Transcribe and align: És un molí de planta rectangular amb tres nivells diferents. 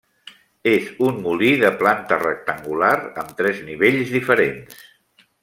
És 0.69 0.85
un 1.07 1.19
molí 1.25 1.51
de 1.63 1.71
planta 1.81 2.17
rectangular 2.23 2.95
amb 3.25 3.37
tres 3.43 3.61
nivells 3.69 4.17
diferents. 4.19 4.83